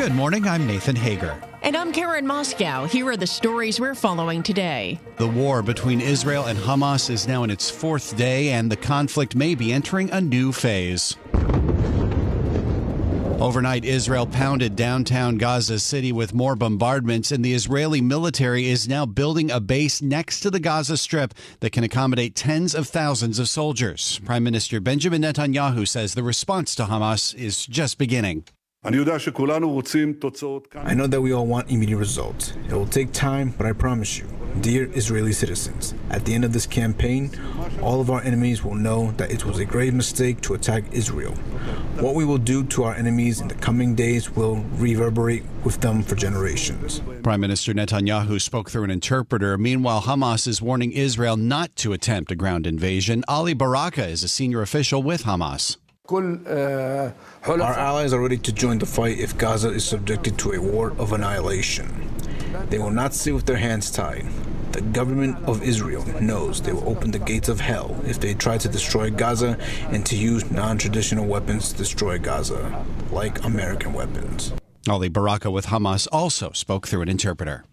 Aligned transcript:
Good 0.00 0.14
morning. 0.14 0.48
I'm 0.48 0.66
Nathan 0.66 0.96
Hager. 0.96 1.38
And 1.60 1.76
I'm 1.76 1.92
Karen 1.92 2.24
Moskow. 2.24 2.88
Here 2.88 3.06
are 3.08 3.18
the 3.18 3.26
stories 3.26 3.78
we're 3.78 3.94
following 3.94 4.42
today. 4.42 4.98
The 5.18 5.28
war 5.28 5.62
between 5.62 6.00
Israel 6.00 6.46
and 6.46 6.58
Hamas 6.58 7.10
is 7.10 7.28
now 7.28 7.44
in 7.44 7.50
its 7.50 7.68
fourth 7.68 8.16
day, 8.16 8.48
and 8.48 8.72
the 8.72 8.78
conflict 8.78 9.36
may 9.36 9.54
be 9.54 9.74
entering 9.74 10.10
a 10.10 10.18
new 10.18 10.52
phase. 10.52 11.18
Overnight, 13.42 13.84
Israel 13.84 14.26
pounded 14.26 14.74
downtown 14.74 15.36
Gaza 15.36 15.78
City 15.78 16.12
with 16.12 16.32
more 16.32 16.56
bombardments, 16.56 17.30
and 17.30 17.44
the 17.44 17.52
Israeli 17.52 18.00
military 18.00 18.70
is 18.70 18.88
now 18.88 19.04
building 19.04 19.50
a 19.50 19.60
base 19.60 20.00
next 20.00 20.40
to 20.40 20.50
the 20.50 20.60
Gaza 20.60 20.96
Strip 20.96 21.34
that 21.60 21.72
can 21.72 21.84
accommodate 21.84 22.34
tens 22.34 22.74
of 22.74 22.88
thousands 22.88 23.38
of 23.38 23.50
soldiers. 23.50 24.18
Prime 24.24 24.44
Minister 24.44 24.80
Benjamin 24.80 25.20
Netanyahu 25.20 25.86
says 25.86 26.14
the 26.14 26.22
response 26.22 26.74
to 26.76 26.84
Hamas 26.84 27.34
is 27.34 27.66
just 27.66 27.98
beginning. 27.98 28.46
I 28.82 28.88
know 28.88 29.04
that 31.06 31.20
we 31.20 31.32
all 31.32 31.46
want 31.46 31.70
immediate 31.70 31.98
results. 31.98 32.54
It 32.66 32.72
will 32.72 32.86
take 32.86 33.12
time, 33.12 33.52
but 33.58 33.66
I 33.66 33.72
promise 33.74 34.16
you, 34.16 34.26
dear 34.62 34.90
Israeli 34.94 35.32
citizens, 35.32 35.92
at 36.08 36.24
the 36.24 36.32
end 36.32 36.46
of 36.46 36.54
this 36.54 36.64
campaign, 36.64 37.30
all 37.82 38.00
of 38.00 38.08
our 38.08 38.22
enemies 38.22 38.64
will 38.64 38.74
know 38.74 39.10
that 39.18 39.30
it 39.30 39.44
was 39.44 39.58
a 39.58 39.66
grave 39.66 39.92
mistake 39.92 40.40
to 40.40 40.54
attack 40.54 40.84
Israel. 40.92 41.34
What 42.00 42.14
we 42.14 42.24
will 42.24 42.38
do 42.38 42.64
to 42.64 42.84
our 42.84 42.94
enemies 42.94 43.42
in 43.42 43.48
the 43.48 43.54
coming 43.54 43.94
days 43.94 44.30
will 44.30 44.64
reverberate 44.76 45.44
with 45.62 45.78
them 45.82 46.02
for 46.02 46.14
generations. 46.14 47.02
Prime 47.22 47.40
Minister 47.42 47.74
Netanyahu 47.74 48.40
spoke 48.40 48.70
through 48.70 48.84
an 48.84 48.90
interpreter. 48.90 49.58
Meanwhile, 49.58 50.02
Hamas 50.02 50.48
is 50.48 50.62
warning 50.62 50.92
Israel 50.92 51.36
not 51.36 51.76
to 51.76 51.92
attempt 51.92 52.32
a 52.32 52.34
ground 52.34 52.66
invasion. 52.66 53.24
Ali 53.28 53.52
Baraka 53.52 54.06
is 54.06 54.24
a 54.24 54.28
senior 54.28 54.62
official 54.62 55.02
with 55.02 55.24
Hamas. 55.24 55.76
Our 56.12 57.14
allies 57.46 58.12
are 58.12 58.20
ready 58.20 58.38
to 58.38 58.52
join 58.52 58.78
the 58.78 58.86
fight 58.86 59.18
if 59.18 59.38
Gaza 59.38 59.70
is 59.70 59.84
subjected 59.84 60.38
to 60.38 60.52
a 60.52 60.60
war 60.60 60.92
of 60.98 61.12
annihilation. 61.12 62.10
They 62.68 62.78
will 62.78 62.90
not 62.90 63.14
sit 63.14 63.34
with 63.34 63.46
their 63.46 63.56
hands 63.56 63.90
tied. 63.90 64.26
The 64.72 64.80
government 64.80 65.36
of 65.48 65.62
Israel 65.62 66.04
knows 66.20 66.62
they 66.62 66.72
will 66.72 66.88
open 66.88 67.10
the 67.10 67.18
gates 67.18 67.48
of 67.48 67.60
hell 67.60 68.00
if 68.04 68.20
they 68.20 68.34
try 68.34 68.56
to 68.58 68.68
destroy 68.68 69.10
Gaza 69.10 69.58
and 69.90 70.06
to 70.06 70.16
use 70.16 70.48
non 70.50 70.78
traditional 70.78 71.26
weapons 71.26 71.72
to 71.72 71.78
destroy 71.78 72.18
Gaza, 72.18 72.84
like 73.10 73.44
American 73.44 73.92
weapons. 73.92 74.52
Ali 74.88 75.08
Baraka 75.08 75.50
with 75.50 75.66
Hamas 75.66 76.06
also 76.12 76.52
spoke 76.52 76.86
through 76.88 77.02
an 77.02 77.08
interpreter. 77.08 77.64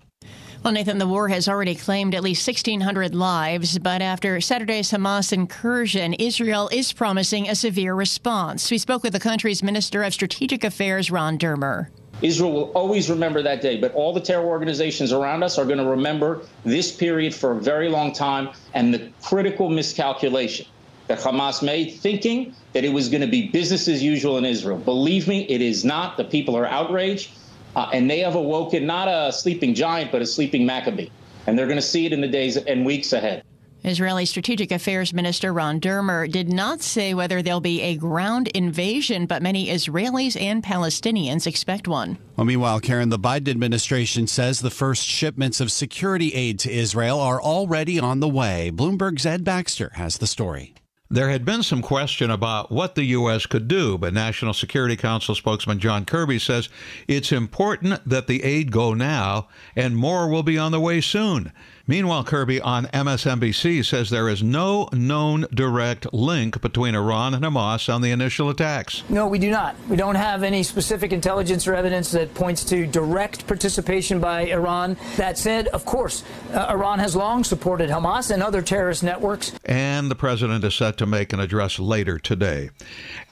Well, 0.64 0.74
Nathan, 0.74 0.98
the 0.98 1.08
war 1.08 1.30
has 1.30 1.48
already 1.48 1.76
claimed 1.76 2.16
at 2.16 2.24
least 2.24 2.46
1,600 2.46 3.14
lives, 3.16 3.78
but 3.78 4.02
after 4.02 4.42
Saturday's 4.42 4.92
Hamas 4.92 5.32
incursion, 5.32 6.14
Israel 6.16 6.68
is 6.72 6.92
promising 6.92 7.48
a 7.48 7.56
severe 7.56 7.94
response. 7.94 8.70
We 8.70 8.78
spoke 8.78 9.04
with 9.04 9.14
the 9.14 9.20
country's 9.20 9.62
Minister 9.62 10.04
of 10.04 10.14
Strategic 10.14 10.64
Affairs, 10.64 11.10
Ron 11.12 11.38
Dermer. 11.38 11.88
Israel 12.22 12.52
will 12.52 12.72
always 12.72 13.10
remember 13.10 13.44
that 13.44 13.62
day, 13.62 13.80
but 13.80 13.94
all 13.94 14.12
the 14.12 14.20
terror 14.20 14.46
organizations 14.46 15.14
around 15.14 15.44
us 15.44 15.60
are 15.60 15.66
going 15.66 15.78
to 15.78 15.86
remember 15.86 16.42
this 16.66 16.92
period 16.92 17.34
for 17.34 17.52
a 17.52 17.56
very 17.56 17.88
long 17.88 18.12
time 18.12 18.50
and 18.74 18.92
the 18.94 19.12
critical 19.22 19.70
miscalculation 19.70 20.66
that 21.06 21.20
Hamas 21.20 21.62
made, 21.62 21.92
thinking 21.92 22.54
that 22.74 22.84
it 22.84 22.90
was 22.90 23.08
going 23.08 23.22
to 23.22 23.28
be 23.28 23.48
business 23.50 23.88
as 23.88 24.04
usual 24.04 24.38
in 24.38 24.46
Israel. 24.46 24.78
Believe 24.78 25.28
me, 25.28 25.44
it 25.44 25.62
is 25.62 25.86
not. 25.86 26.18
The 26.18 26.26
people 26.26 26.58
are 26.58 26.66
outraged. 26.66 27.32
Uh, 27.78 27.88
and 27.94 28.10
they 28.10 28.20
have 28.20 28.34
awoken 28.34 28.88
not 28.88 29.08
a 29.08 29.32
sleeping 29.32 29.76
giant, 29.76 30.12
but 30.12 30.20
a 30.20 30.26
sleeping 30.26 30.66
Maccabee. 30.66 31.10
And 31.46 31.58
they're 31.58 31.68
going 31.68 31.78
to 31.78 31.82
see 31.82 32.08
it 32.08 32.12
in 32.12 32.22
the 32.22 32.28
days 32.28 32.58
and 32.58 32.84
weeks 32.84 33.14
ahead. 33.14 33.44
Israeli 33.84 34.26
Strategic 34.26 34.72
Affairs 34.72 35.14
Minister 35.14 35.54
Ron 35.54 35.80
Dermer 35.80 36.30
did 36.30 36.52
not 36.52 36.82
say 36.82 37.14
whether 37.14 37.44
there'll 37.44 37.62
be 37.62 37.82
a 37.82 37.96
ground 37.96 38.48
invasion, 38.50 39.28
but 39.28 39.44
many 39.44 39.68
Israelis 39.68 40.42
and 40.42 40.64
Palestinians 40.64 41.46
expect 41.46 41.88
one. 41.88 42.18
Well, 42.36 42.46
meanwhile, 42.46 42.80
Karen, 42.80 43.10
the 43.10 43.20
Biden 43.20 43.50
administration 43.50 44.26
says 44.26 44.60
the 44.60 44.72
first 44.72 45.06
shipments 45.06 45.62
of 45.62 45.72
security 45.72 46.34
aid 46.34 46.58
to 46.62 46.72
Israel 46.72 47.20
are 47.20 47.40
already 47.40 48.00
on 48.00 48.22
the 48.22 48.28
way. 48.28 48.72
Bloomberg's 48.74 49.28
Ed 49.28 49.44
Baxter 49.44 49.92
has 49.94 50.18
the 50.18 50.28
story. 50.28 50.74
There 51.10 51.30
had 51.30 51.46
been 51.46 51.64
some 51.64 51.82
question 51.82 52.30
about 52.30 52.70
what 52.70 52.96
the 52.96 53.06
U.S. 53.06 53.46
could 53.46 53.70
do, 53.70 53.98
but 53.98 54.14
National 54.14 54.54
Security 54.54 54.98
Council 54.98 55.36
spokesman 55.36 55.80
John 55.80 56.04
Kirby 56.04 56.38
says 56.38 56.68
it's 57.08 57.32
important 57.32 58.02
that 58.06 58.28
the 58.28 58.44
aid 58.44 58.72
go 58.72 58.94
now, 58.94 59.48
and 59.74 59.96
more 59.96 60.28
will 60.28 60.44
be 60.44 60.58
on 60.58 60.74
the 60.74 60.82
way 60.82 61.00
soon. 61.00 61.54
Meanwhile, 61.90 62.26
Kirby 62.26 62.60
on 62.60 62.88
MSNBC 62.88 63.86
says 63.86 64.10
there 64.10 64.28
is 64.28 64.44
no 64.44 64.90
known 64.92 65.46
direct 65.54 66.14
link 66.14 66.60
between 66.60 66.96
Iran 66.96 67.34
and 67.34 67.46
Hamas 67.46 67.92
on 67.94 68.02
the 68.02 68.12
initial 68.12 68.50
attacks. 68.50 69.04
No, 69.08 69.26
we 69.26 69.40
do 69.40 69.50
not. 69.50 69.78
We 69.88 69.96
don't 69.96 70.16
have 70.16 70.44
any 70.44 70.64
specific 70.64 71.14
intelligence 71.14 71.66
or 71.66 71.76
evidence 71.76 72.12
that 72.12 72.34
points 72.34 72.66
to 72.66 72.86
direct 72.86 73.48
participation 73.48 74.20
by 74.20 74.48
Iran. 74.48 74.98
That 75.16 75.38
said, 75.38 75.70
of 75.70 75.86
course, 75.86 76.26
uh, 76.54 76.68
Iran 76.70 77.00
has 77.00 77.16
long 77.16 77.46
supported 77.46 77.90
Hamas 77.90 78.32
and 78.32 78.44
other 78.44 78.62
terrorist 78.62 79.02
networks. 79.02 79.54
And 79.64 80.12
the 80.12 80.16
president 80.16 80.66
is 80.66 80.76
set 80.76 80.98
to 80.98 81.06
make 81.06 81.32
an 81.32 81.40
address 81.40 81.80
later 81.80 82.20
today. 82.20 82.70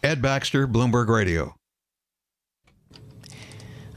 Ed 0.02 0.22
Baxter, 0.22 0.66
Bloomberg 0.66 1.10
Radio. 1.10 1.56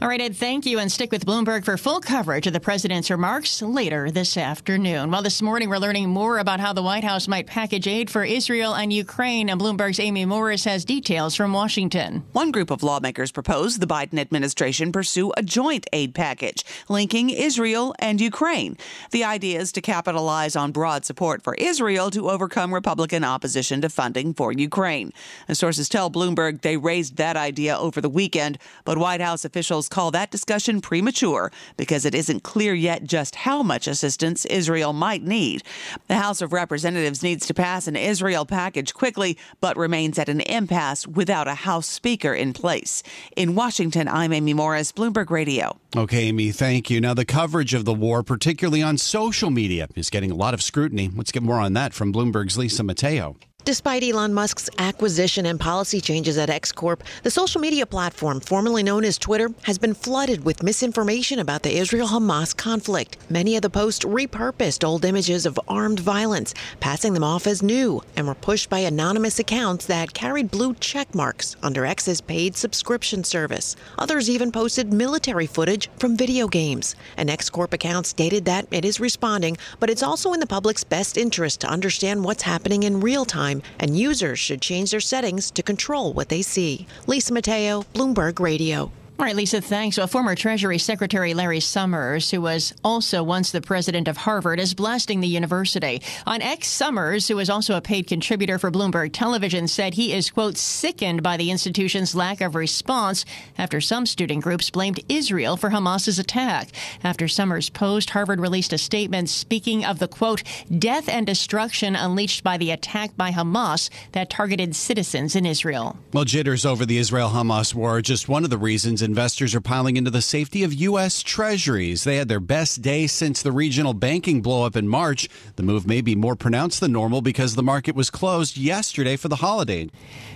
All 0.01 0.07
right, 0.07 0.21
Ed, 0.21 0.37
thank 0.37 0.65
you. 0.65 0.79
And 0.79 0.89
stick 0.89 1.11
with 1.11 1.25
Bloomberg 1.25 1.65
for 1.65 1.75
full 1.75 1.99
coverage 1.99 2.47
of 2.47 2.53
the 2.53 2.61
president's 2.61 3.09
remarks 3.09 3.61
later 3.61 4.09
this 4.09 4.37
afternoon. 4.37 5.11
Well, 5.11 5.21
this 5.21 5.41
morning 5.41 5.67
we're 5.67 5.77
learning 5.77 6.07
more 6.07 6.37
about 6.37 6.61
how 6.61 6.71
the 6.71 6.81
White 6.81 7.03
House 7.03 7.27
might 7.27 7.47
package 7.47 7.85
aid 7.85 8.09
for 8.09 8.23
Israel 8.23 8.75
and 8.75 8.93
Ukraine. 8.93 9.49
And 9.49 9.59
Bloomberg's 9.59 9.99
Amy 9.99 10.23
Morris 10.23 10.63
has 10.63 10.85
details 10.85 11.35
from 11.35 11.51
Washington. 11.51 12.23
One 12.31 12.49
group 12.49 12.71
of 12.71 12.81
lawmakers 12.81 13.33
proposed 13.33 13.81
the 13.81 13.87
Biden 13.87 14.19
administration 14.19 14.93
pursue 14.93 15.33
a 15.35 15.43
joint 15.43 15.85
aid 15.91 16.15
package 16.15 16.63
linking 16.87 17.29
Israel 17.29 17.93
and 17.99 18.21
Ukraine. 18.21 18.77
The 19.11 19.25
idea 19.25 19.59
is 19.59 19.73
to 19.73 19.81
capitalize 19.81 20.55
on 20.55 20.71
broad 20.71 21.03
support 21.03 21.43
for 21.43 21.55
Israel 21.55 22.09
to 22.11 22.29
overcome 22.29 22.73
Republican 22.73 23.25
opposition 23.25 23.81
to 23.81 23.89
funding 23.89 24.33
for 24.33 24.53
Ukraine. 24.53 25.11
And 25.49 25.57
sources 25.57 25.89
tell 25.89 26.09
Bloomberg 26.09 26.61
they 26.61 26.77
raised 26.77 27.17
that 27.17 27.35
idea 27.35 27.77
over 27.77 27.99
the 27.99 28.07
weekend, 28.07 28.59
but 28.85 28.97
White 28.97 29.19
House 29.19 29.43
officials 29.43 29.88
call 29.89 30.11
that 30.11 30.31
discussion 30.31 30.81
premature 30.81 31.51
because 31.77 32.05
it 32.05 32.15
isn't 32.15 32.43
clear 32.43 32.73
yet 32.73 33.03
just 33.03 33.35
how 33.35 33.63
much 33.63 33.87
assistance 33.87 34.45
Israel 34.45 34.93
might 34.93 35.23
need. 35.23 35.63
The 36.07 36.15
House 36.15 36.41
of 36.41 36.53
Representatives 36.53 37.23
needs 37.23 37.45
to 37.47 37.53
pass 37.53 37.87
an 37.87 37.95
Israel 37.95 38.45
package 38.45 38.93
quickly, 38.93 39.37
but 39.61 39.77
remains 39.77 40.19
at 40.19 40.29
an 40.29 40.41
impasse 40.41 41.07
without 41.07 41.47
a 41.47 41.55
House 41.55 41.87
Speaker 41.87 42.33
in 42.33 42.53
place. 42.53 43.03
In 43.35 43.55
Washington, 43.55 44.07
I'm 44.07 44.33
Amy 44.33 44.53
Morris, 44.53 44.91
Bloomberg 44.91 45.29
Radio. 45.29 45.77
Okay, 45.95 46.25
Amy, 46.25 46.51
thank 46.51 46.89
you. 46.89 47.01
Now, 47.01 47.13
the 47.13 47.25
coverage 47.25 47.73
of 47.73 47.85
the 47.85 47.93
war, 47.93 48.23
particularly 48.23 48.83
on 48.83 48.97
social 48.97 49.49
media, 49.49 49.87
is 49.95 50.09
getting 50.09 50.31
a 50.31 50.35
lot 50.35 50.53
of 50.53 50.61
scrutiny. 50.61 51.09
Let's 51.13 51.31
get 51.31 51.43
more 51.43 51.59
on 51.59 51.73
that 51.73 51.93
from 51.93 52.13
Bloomberg's 52.13 52.57
Lisa 52.57 52.83
Mateo. 52.83 53.35
Despite 53.69 54.01
Elon 54.01 54.33
Musk's 54.33 54.67
acquisition 54.79 55.45
and 55.45 55.59
policy 55.59 56.01
changes 56.01 56.39
at 56.39 56.49
X 56.49 56.71
Corp, 56.71 57.03
the 57.21 57.29
social 57.29 57.61
media 57.61 57.85
platform 57.85 58.39
formerly 58.39 58.81
known 58.81 59.05
as 59.05 59.19
Twitter 59.19 59.51
has 59.61 59.77
been 59.77 59.93
flooded 59.93 60.43
with 60.43 60.63
misinformation 60.63 61.37
about 61.37 61.61
the 61.61 61.77
Israel 61.77 62.07
Hamas 62.07 62.57
conflict. 62.57 63.17
Many 63.29 63.55
of 63.55 63.61
the 63.61 63.69
posts 63.69 64.03
repurposed 64.05 64.83
old 64.83 65.05
images 65.05 65.45
of 65.45 65.59
armed 65.67 65.99
violence, 65.99 66.55
passing 66.79 67.13
them 67.13 67.23
off 67.23 67.45
as 67.45 67.61
new, 67.61 68.01
and 68.15 68.25
were 68.25 68.33
pushed 68.33 68.71
by 68.71 68.79
anonymous 68.79 69.37
accounts 69.37 69.85
that 69.85 70.15
carried 70.15 70.49
blue 70.49 70.73
check 70.73 71.13
marks 71.13 71.55
under 71.61 71.85
X's 71.85 72.21
paid 72.21 72.57
subscription 72.57 73.23
service. 73.23 73.75
Others 73.99 74.31
even 74.31 74.51
posted 74.51 74.91
military 74.91 75.45
footage 75.45 75.91
from 75.99 76.17
video 76.17 76.47
games. 76.47 76.95
An 77.17 77.29
X 77.29 77.51
Corp 77.51 77.71
account 77.73 78.07
stated 78.07 78.45
that 78.45 78.65
it 78.71 78.83
is 78.83 78.99
responding, 78.99 79.57
but 79.79 79.91
it's 79.91 80.01
also 80.01 80.33
in 80.33 80.39
the 80.39 80.47
public's 80.47 80.83
best 80.83 81.19
interest 81.19 81.61
to 81.61 81.67
understand 81.67 82.23
what's 82.23 82.41
happening 82.41 82.81
in 82.81 82.99
real 82.99 83.25
time 83.25 83.58
time, 83.59 83.71
and 83.79 83.97
users 83.97 84.39
should 84.39 84.61
change 84.61 84.91
their 84.91 84.99
settings 84.99 85.51
to 85.51 85.63
control 85.63 86.13
what 86.13 86.29
they 86.29 86.41
see. 86.41 86.87
Lisa 87.07 87.33
Mateo, 87.33 87.83
Bloomberg 87.93 88.39
Radio. 88.39 88.91
All 89.19 89.25
right, 89.25 89.35
Lisa, 89.35 89.59
thanks. 89.59 89.97
Well, 89.97 90.07
former 90.07 90.33
Treasury 90.33 90.77
Secretary 90.77 91.33
Larry 91.33 91.59
Summers, 91.59 92.31
who 92.31 92.39
was 92.39 92.73
also 92.85 93.21
once 93.21 93.51
the 93.51 93.59
president 93.59 94.07
of 94.07 94.15
Harvard, 94.15 94.61
is 94.61 94.73
blasting 94.73 95.19
the 95.19 95.27
university. 95.27 96.01
On 96.25 96.41
X, 96.41 96.69
Summers, 96.69 97.27
who 97.27 97.37
is 97.39 97.49
also 97.49 97.75
a 97.75 97.81
paid 97.81 98.07
contributor 98.07 98.57
for 98.57 98.71
Bloomberg 98.71 99.11
Television, 99.11 99.67
said 99.67 99.95
he 99.95 100.13
is, 100.13 100.29
quote, 100.29 100.55
sickened 100.55 101.21
by 101.21 101.35
the 101.35 101.51
institution's 101.51 102.15
lack 102.15 102.39
of 102.39 102.55
response 102.55 103.25
after 103.57 103.81
some 103.81 104.05
student 104.05 104.41
groups 104.41 104.69
blamed 104.69 105.01
Israel 105.09 105.57
for 105.57 105.71
Hamas's 105.71 106.17
attack. 106.17 106.69
After 107.03 107.27
Summers' 107.27 107.69
post, 107.69 108.11
Harvard 108.11 108.39
released 108.39 108.71
a 108.71 108.77
statement 108.77 109.27
speaking 109.27 109.83
of 109.83 109.99
the, 109.99 110.07
quote, 110.07 110.43
death 110.77 111.09
and 111.09 111.27
destruction 111.27 111.93
unleashed 111.93 112.41
by 112.41 112.55
the 112.55 112.71
attack 112.71 113.17
by 113.17 113.31
Hamas 113.31 113.89
that 114.13 114.29
targeted 114.29 114.77
citizens 114.77 115.35
in 115.35 115.45
Israel. 115.45 115.97
Well, 116.13 116.23
jitters 116.23 116.65
over 116.65 116.85
the 116.85 116.97
Israel 116.97 117.31
Hamas 117.31 117.73
war 117.73 117.97
are 117.97 118.01
just 118.01 118.29
one 118.29 118.45
of 118.45 118.49
the 118.49 118.57
reasons 118.57 119.08
investors 119.09 119.55
are 119.55 119.59
piling 119.59 119.97
into 119.97 120.11
the 120.11 120.21
safety 120.21 120.63
of 120.63 120.71
U.S. 120.71 121.23
Treasuries. 121.23 122.03
They 122.03 122.17
had 122.17 122.27
their 122.27 122.39
best 122.39 122.83
day 122.83 123.07
since 123.07 123.41
the 123.41 123.51
regional 123.51 123.95
banking 123.95 124.43
blowup 124.43 124.75
in 124.75 124.87
March. 124.87 125.27
The 125.55 125.63
move 125.63 125.87
may 125.87 126.01
be 126.01 126.15
more 126.15 126.35
pronounced 126.35 126.79
than 126.79 126.91
normal 126.91 127.23
because 127.23 127.55
the 127.55 127.63
market 127.63 127.95
was 127.95 128.11
closed 128.11 128.55
yesterday 128.55 129.15
for 129.15 129.27
the 129.27 129.37
holiday. 129.37 129.89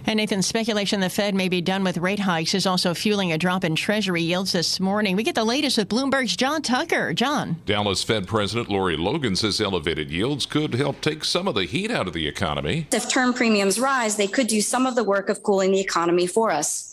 And 0.08 0.18
Nathan, 0.18 0.42
speculation 0.42 1.02
the 1.02 1.10
Fed 1.12 1.36
may 1.36 1.50
be 1.50 1.62
done 1.62 1.84
with 1.84 2.00
rate 2.00 2.22
hikes 2.22 2.56
is 2.56 2.66
also 2.66 2.96
fueling 2.96 3.32
a 3.32 3.38
drop 3.38 3.64
in 3.64 3.76
Treasury 3.76 4.24
yields 4.24 4.54
this 4.54 4.80
morning. 4.80 5.16
We 5.16 5.22
get 5.22 5.36
the 5.36 5.44
latest 5.44 5.78
with 5.78 5.88
Bloomberg's 5.88 6.36
John 6.36 6.64
Tucker. 6.64 7.14
John. 7.14 7.58
Dallas 7.68 8.02
Fed 8.02 8.26
President 8.28 8.72
Lori 8.72 8.98
Logan 8.98 9.36
says 9.36 9.62
elevated 9.62 10.10
yields 10.10 10.48
could 10.48 10.74
help 10.74 11.00
take 11.00 11.24
some 11.24 11.48
of 11.48 11.54
the 11.54 11.66
heat 11.66 11.92
out 11.92 12.08
of 12.08 12.14
the 12.14 12.28
economy. 12.28 12.88
If 12.92 13.08
term 13.08 13.36
premiums 13.36 13.80
rise, 13.80 14.16
they 14.16 14.28
could 14.28 14.48
do 14.48 14.62
some 14.62 14.88
of 14.88 14.96
the 14.96 15.04
work 15.04 15.30
of 15.30 15.44
cooling 15.44 15.72
the 15.72 15.80
economy 15.80 16.26
for 16.26 16.50
us 16.50 16.93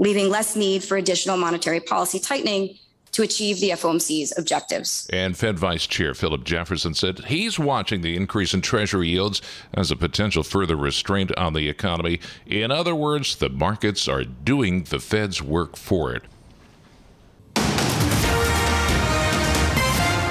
leaving 0.00 0.28
less 0.28 0.56
need 0.56 0.82
for 0.82 0.96
additional 0.96 1.36
monetary 1.36 1.78
policy 1.78 2.18
tightening 2.18 2.76
to 3.12 3.22
achieve 3.22 3.60
the 3.60 3.70
FOMC's 3.70 4.36
objectives. 4.38 5.08
And 5.12 5.36
Fed 5.36 5.58
Vice 5.58 5.86
Chair 5.86 6.14
Philip 6.14 6.44
Jefferson 6.44 6.94
said 6.94 7.24
he's 7.26 7.58
watching 7.58 8.00
the 8.00 8.16
increase 8.16 8.54
in 8.54 8.62
Treasury 8.62 9.08
yields 9.08 9.42
as 9.74 9.90
a 9.90 9.96
potential 9.96 10.42
further 10.42 10.76
restraint 10.76 11.36
on 11.36 11.52
the 11.52 11.68
economy. 11.68 12.20
In 12.46 12.70
other 12.70 12.94
words, 12.94 13.36
the 13.36 13.50
markets 13.50 14.08
are 14.08 14.24
doing 14.24 14.84
the 14.84 15.00
Fed's 15.00 15.42
work 15.42 15.76
for 15.76 16.14
it. 16.14 16.22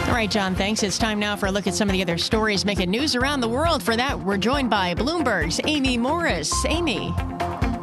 All 0.08 0.16
right, 0.16 0.32
John, 0.32 0.56
thanks. 0.56 0.84
It's 0.84 0.98
time 0.98 1.20
now 1.20 1.36
for 1.36 1.46
a 1.48 1.52
look 1.52 1.68
at 1.68 1.76
some 1.76 1.88
of 1.90 1.94
the 1.94 2.02
other 2.02 2.18
stories 2.18 2.66
making 2.66 2.90
news 2.90 3.16
around 3.16 3.42
the 3.42 3.50
world. 3.50 3.84
For 3.84 3.96
that, 3.96 4.20
we're 4.20 4.38
joined 4.38 4.70
by 4.70 4.96
Bloomberg's 4.96 5.62
Amy 5.66 5.98
Morris. 5.98 6.66
Amy. 6.66 7.14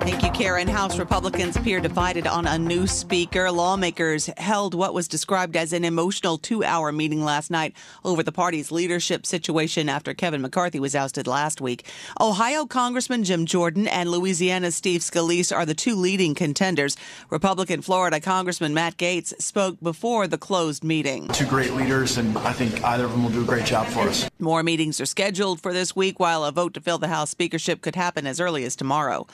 Thank 0.07 0.23
you, 0.23 0.31
Karen. 0.31 0.69
House 0.69 1.01
Republicans 1.01 1.57
appear 1.57 1.81
divided 1.81 2.29
on 2.29 2.47
a 2.47 2.57
new 2.57 2.87
speaker. 2.87 3.51
Lawmakers 3.51 4.27
held 4.37 4.73
what 4.73 4.95
was 4.95 5.09
described 5.09 5.57
as 5.57 5.73
an 5.73 5.85
emotional 5.85 6.39
two 6.39 6.63
hour 6.63 6.93
meeting 6.93 7.25
last 7.25 7.51
night 7.51 7.75
over 8.05 8.23
the 8.23 8.31
party's 8.31 8.71
leadership 8.71 9.27
situation 9.27 9.89
after 9.89 10.15
Kevin 10.15 10.43
McCarthy 10.43 10.79
was 10.79 10.95
ousted 10.95 11.27
last 11.27 11.61
week. 11.61 11.89
Ohio 12.21 12.67
Congressman 12.67 13.25
Jim 13.25 13.47
Jordan 13.47 13.89
and 13.89 14.09
Louisiana's 14.09 14.77
Steve 14.77 15.01
Scalise 15.01 15.55
are 15.55 15.67
the 15.67 15.75
two 15.75 15.97
leading 15.97 16.37
contenders. 16.37 16.97
Republican 17.29 17.83
Florida 17.83 18.21
Congressman 18.21 18.75
Matt 18.75 18.99
Gaetz 18.99 19.35
spoke 19.43 19.81
before 19.83 20.29
the 20.29 20.39
closed 20.39 20.85
meeting. 20.85 21.27
Two 21.29 21.47
great 21.47 21.73
leaders, 21.73 22.17
and 22.17 22.39
I 22.39 22.53
think 22.53 22.85
either 22.85 23.07
of 23.07 23.11
them 23.11 23.25
will 23.25 23.33
do 23.33 23.43
a 23.43 23.45
great 23.45 23.67
job 23.67 23.89
for 23.89 24.03
us. 24.03 24.31
More 24.39 24.63
meetings 24.63 25.01
are 25.01 25.07
scheduled 25.07 25.61
for 25.61 25.73
this 25.73 25.97
week, 25.97 26.21
while 26.21 26.45
a 26.45 26.53
vote 26.53 26.75
to 26.75 26.81
fill 26.81 26.99
the 26.99 27.09
House 27.09 27.31
speakership 27.31 27.81
could 27.81 27.97
happen 27.97 28.25
as 28.25 28.39
early 28.39 28.65
as 28.65 28.77
tomorrow. 28.77 29.27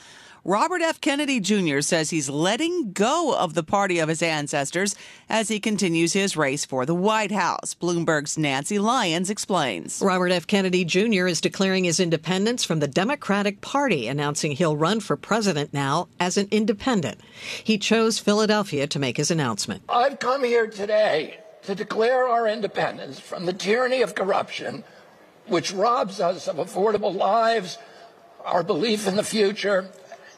Robert 0.45 0.81
F. 0.81 0.99
Kennedy 0.99 1.39
Jr. 1.39 1.79
says 1.79 2.09
he's 2.09 2.29
letting 2.29 2.91
go 2.91 3.33
of 3.33 3.53
the 3.53 3.63
party 3.63 3.99
of 3.99 4.09
his 4.09 4.21
ancestors 4.21 4.93
as 5.29 5.47
he 5.47 5.57
continues 5.57 6.11
his 6.11 6.35
race 6.35 6.65
for 6.65 6.85
the 6.85 6.93
White 6.93 7.31
House. 7.31 7.73
Bloomberg's 7.73 8.37
Nancy 8.37 8.77
Lyons 8.77 9.29
explains. 9.29 10.01
Robert 10.03 10.33
F. 10.33 10.45
Kennedy 10.45 10.83
Jr. 10.83 11.27
is 11.27 11.39
declaring 11.39 11.85
his 11.85 12.01
independence 12.01 12.65
from 12.65 12.81
the 12.81 12.89
Democratic 12.89 13.61
Party, 13.61 14.05
announcing 14.09 14.51
he'll 14.51 14.75
run 14.75 14.99
for 14.99 15.15
president 15.15 15.73
now 15.73 16.09
as 16.19 16.35
an 16.35 16.49
independent. 16.51 17.21
He 17.63 17.77
chose 17.77 18.19
Philadelphia 18.19 18.85
to 18.87 18.99
make 18.99 19.15
his 19.15 19.31
announcement. 19.31 19.83
I've 19.87 20.19
come 20.19 20.43
here 20.43 20.67
today 20.67 21.37
to 21.61 21.73
declare 21.73 22.27
our 22.27 22.49
independence 22.49 23.17
from 23.17 23.45
the 23.45 23.53
tyranny 23.53 24.01
of 24.01 24.13
corruption, 24.13 24.83
which 25.47 25.71
robs 25.71 26.19
us 26.19 26.49
of 26.49 26.57
affordable 26.57 27.15
lives, 27.15 27.77
our 28.43 28.61
belief 28.61 29.07
in 29.07 29.15
the 29.15 29.23
future, 29.23 29.89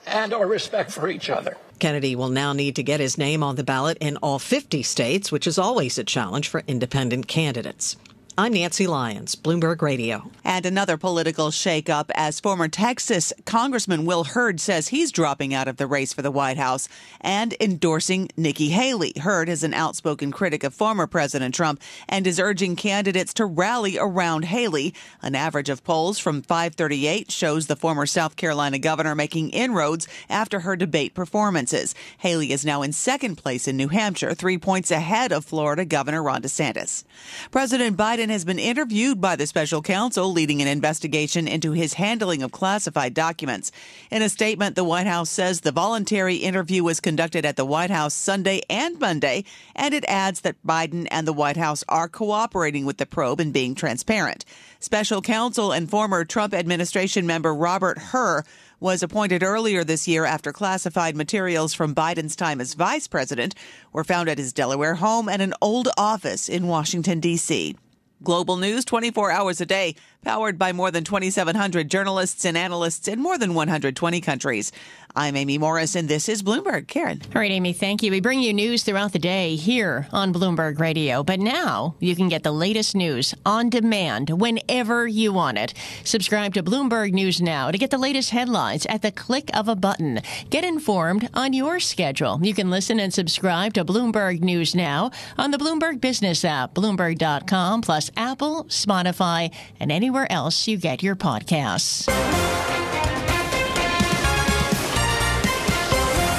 and 0.08 0.34
our 0.34 0.48
respect 0.48 0.92
for 0.92 1.10
each 1.10 1.30
other. 1.30 1.58
Kennedy 1.80 2.16
will 2.16 2.30
now 2.30 2.54
need 2.54 2.76
to 2.78 2.84
get 2.84 3.00
his 3.00 3.18
name 3.18 3.44
on 3.44 3.56
the 3.56 3.64
ballot 3.64 3.98
in 4.00 4.18
all 4.18 4.40
50 4.40 4.82
states, 4.84 5.32
which 5.32 5.46
is 5.48 5.58
always 5.58 5.98
a 5.98 6.04
challenge 6.04 6.48
for 6.48 6.64
independent 6.68 7.28
candidates. 7.28 7.98
I'm 8.38 8.52
Nancy 8.52 8.86
Lyons, 8.86 9.34
Bloomberg 9.34 9.82
Radio. 9.82 10.30
And 10.44 10.66
another 10.66 10.98
political 10.98 11.52
shakeup 11.52 12.12
as 12.16 12.42
former 12.42 12.68
Texas 12.68 13.32
Congressman 13.46 14.04
Will 14.04 14.26
Hurd 14.26 14.60
says 14.60 14.90
he's 14.90 15.14
dropping 15.14 15.54
out 15.54 15.70
of 15.70 15.78
the 15.78 15.88
race 15.88 16.12
for 16.12 16.22
the 16.22 16.32
White 16.32 16.58
House 16.58 16.90
and 17.22 17.56
endorsing 17.62 18.28
Nikki 18.36 18.72
Haley. 18.72 19.14
Hurd 19.22 19.48
is 19.48 19.64
an 19.64 19.74
outspoken 19.74 20.34
critic 20.34 20.66
of 20.66 20.74
former 20.74 21.08
President 21.08 21.56
Trump 21.56 21.82
and 22.10 22.28
is 22.28 22.38
urging 22.38 22.76
candidates 22.76 23.34
to 23.36 23.46
rally 23.46 23.98
around 23.98 24.44
Haley. 24.44 24.94
An 25.22 25.34
average 25.34 25.70
of 25.70 25.86
polls 25.86 26.20
from 26.20 26.42
538 26.42 27.32
shows 27.32 27.68
the 27.68 27.78
former 27.78 28.06
South 28.06 28.36
Carolina 28.36 28.80
governor 28.80 29.16
making 29.16 29.52
inroads 29.52 30.10
after 30.30 30.60
her 30.60 30.76
debate 30.76 31.14
performances. 31.14 31.96
Haley 32.18 32.52
is 32.52 32.66
now 32.66 32.82
in 32.82 32.92
second 32.92 33.38
place 33.38 33.66
in 33.66 33.78
New 33.78 33.88
Hampshire, 33.88 34.34
three 34.34 34.58
points 34.58 34.92
ahead 34.92 35.32
of 35.32 35.46
Florida 35.46 35.86
Governor 35.86 36.22
Ron 36.22 36.42
DeSantis. 36.42 37.06
President 37.50 37.96
Biden 37.96 38.25
Biden 38.26 38.32
has 38.32 38.46
been 38.46 38.58
interviewed 38.58 39.22
by 39.22 39.36
the 39.36 39.46
special 39.46 39.84
counsel 39.84 40.32
leading 40.32 40.60
an 40.60 40.68
investigation 40.68 41.48
into 41.48 41.74
his 41.74 41.94
handling 41.94 42.42
of 42.42 42.52
classified 42.52 43.14
documents. 43.14 43.72
In 44.10 44.24
a 44.24 44.30
statement, 44.30 44.76
the 44.76 44.84
White 44.84 45.06
House 45.06 45.30
says 45.30 45.62
the 45.62 45.72
voluntary 45.72 46.38
interview 46.38 46.84
was 46.84 47.00
conducted 47.00 47.46
at 47.46 47.56
the 47.56 47.66
White 47.66 47.92
House 47.92 48.16
Sunday 48.16 48.62
and 48.68 49.00
Monday, 49.00 49.44
and 49.76 49.94
it 49.94 50.04
adds 50.08 50.42
that 50.42 50.56
Biden 50.66 51.08
and 51.12 51.28
the 51.28 51.34
White 51.34 51.56
House 51.56 51.84
are 51.88 52.10
cooperating 52.10 52.84
with 52.84 52.98
the 52.98 53.06
probe 53.06 53.40
and 53.40 53.54
being 53.54 53.76
transparent. 53.76 54.44
Special 54.80 55.22
counsel 55.22 55.72
and 55.72 55.88
former 55.88 56.26
Trump 56.26 56.56
administration 56.56 57.28
member 57.28 57.54
Robert 57.54 58.00
Hur 58.00 58.44
was 58.80 59.04
appointed 59.04 59.44
earlier 59.44 59.84
this 59.84 60.08
year 60.08 60.26
after 60.26 60.52
classified 60.52 61.16
materials 61.16 61.76
from 61.76 61.94
Biden's 61.94 62.36
time 62.36 62.60
as 62.60 62.74
vice 62.74 63.08
president 63.08 63.54
were 63.94 64.04
found 64.04 64.30
at 64.30 64.40
his 64.40 64.52
Delaware 64.52 64.96
home 64.96 65.30
and 65.30 65.44
an 65.44 65.54
old 65.62 65.90
office 65.96 66.50
in 66.50 66.66
Washington, 66.66 67.20
D.C. 67.20 67.76
Global 68.24 68.56
news 68.58 68.86
24 68.86 69.30
hours 69.30 69.60
a 69.60 69.66
day, 69.66 69.96
powered 70.26 70.58
by 70.58 70.74
more 70.74 70.92
than 70.92 71.04
2,700 71.04 71.90
journalists 71.90 72.44
and 72.44 72.58
analysts 72.58 73.08
in 73.08 73.22
more 73.22 73.38
than 73.38 73.54
120 73.54 74.20
countries. 74.22 74.72
I'm 75.18 75.38
Amy 75.38 75.58
Morris, 75.58 75.96
and 75.96 76.10
this 76.10 76.28
is 76.28 76.44
Bloomberg. 76.44 76.88
Karen. 76.88 77.22
All 77.34 77.40
right, 77.40 77.52
Amy, 77.52 77.72
thank 77.72 78.04
you. 78.04 78.12
We 78.12 78.20
bring 78.20 78.42
you 78.42 78.52
news 78.52 78.84
throughout 78.84 79.14
the 79.14 79.20
day 79.20 79.56
here 79.56 80.08
on 80.12 80.34
Bloomberg 80.34 80.78
Radio, 80.78 81.24
but 81.24 81.40
now 81.40 81.96
you 82.02 82.18
can 82.18 82.28
get 82.28 82.44
the 82.44 82.52
latest 82.52 82.96
news 82.96 83.34
on 83.46 83.70
demand 83.70 84.30
whenever 84.32 85.08
you 85.08 85.32
want 85.32 85.58
it. 85.58 85.74
Subscribe 86.04 86.54
to 86.56 86.64
Bloomberg 86.64 87.14
News 87.14 87.40
Now 87.40 87.72
to 87.72 87.78
get 87.78 87.92
the 87.92 87.98
latest 87.98 88.32
headlines 88.32 88.86
at 88.88 89.04
the 89.04 89.12
click 89.12 89.50
of 89.56 89.70
a 89.70 89.76
button. 89.76 90.20
Get 90.50 90.66
informed 90.66 91.30
on 91.34 91.54
your 91.54 91.80
schedule. 91.80 92.40
You 92.42 92.54
can 92.54 92.70
listen 92.70 93.00
and 93.00 93.14
subscribe 93.14 93.74
to 93.76 93.86
Bloomberg 93.86 94.42
News 94.42 94.76
Now 94.76 95.12
on 95.38 95.52
the 95.52 95.58
Bloomberg 95.58 96.02
Business 96.02 96.44
app, 96.44 96.74
Bloomberg.com, 96.74 97.82
plus 97.82 98.12
Apple, 98.18 98.66
Spotify, 98.66 99.54
and 99.80 99.94
anywhere 99.94 100.15
else 100.30 100.68
you 100.68 100.78
get 100.78 101.04
your 101.04 101.16
podcasts. 101.16 102.08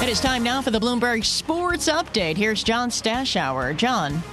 It 0.01 0.09
is 0.09 0.21
time 0.21 0.41
now 0.41 0.61
for 0.61 0.71
the 0.71 0.79
Bloomberg 0.79 1.25
Sports 1.25 1.89
Update. 1.89 2.37
Here's 2.37 2.63
John 2.63 2.89
Stashower. 2.89 3.75
John. 3.75 4.23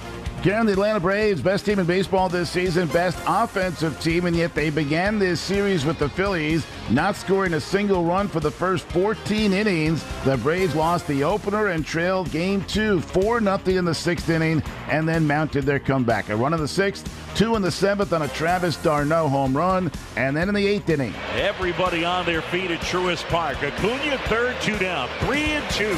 Karen, 0.45 0.67
the 0.67 0.73
Atlanta 0.73 0.99
Braves, 0.99 1.41
best 1.41 1.65
team 1.65 1.79
in 1.79 1.87
baseball 1.87 2.29
this 2.29 2.51
season, 2.51 2.87
best 2.89 3.17
offensive 3.25 3.99
team, 3.99 4.27
and 4.27 4.35
yet 4.35 4.53
they 4.53 4.69
began 4.69 5.17
this 5.17 5.41
series 5.41 5.85
with 5.85 5.97
the 5.97 6.07
Phillies, 6.07 6.63
not 6.91 7.15
scoring 7.15 7.55
a 7.55 7.59
single 7.59 8.03
run 8.03 8.27
for 8.27 8.39
the 8.39 8.51
first 8.51 8.85
14 8.89 9.53
innings. 9.53 10.05
The 10.23 10.37
Braves 10.37 10.75
lost 10.75 11.07
the 11.07 11.23
opener 11.23 11.69
and 11.69 11.83
trailed 11.83 12.29
game 12.29 12.63
two, 12.65 13.01
4 13.01 13.41
0 13.41 13.59
in 13.65 13.85
the 13.85 13.95
sixth 13.95 14.29
inning, 14.29 14.61
and 14.87 15.09
then 15.09 15.25
mounted 15.25 15.63
their 15.63 15.79
comeback. 15.79 16.29
A 16.29 16.35
run 16.35 16.53
in 16.53 16.59
the 16.59 16.67
sixth, 16.67 17.09
two 17.35 17.55
in 17.55 17.63
the 17.63 17.71
seventh 17.71 18.13
on 18.13 18.21
a 18.21 18.27
Travis 18.27 18.77
d'Arnaud 18.77 19.29
home 19.29 19.57
run, 19.57 19.91
and 20.15 20.37
then 20.37 20.47
in 20.47 20.53
the 20.53 20.67
eighth 20.67 20.87
inning. 20.89 21.15
Everybody 21.33 22.05
on 22.05 22.23
their 22.23 22.43
feet 22.43 22.69
at 22.69 22.81
Truist 22.81 23.27
Park. 23.29 23.63
Acuna 23.63 24.19
third, 24.27 24.55
two 24.61 24.77
down, 24.77 25.09
three 25.21 25.41
and 25.41 25.67
two. 25.71 25.95